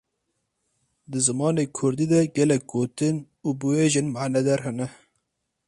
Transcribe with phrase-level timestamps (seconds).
[1.11, 3.15] Di zimanê kurdî de gelek gotin
[3.45, 4.87] û biwêjên manedar hene.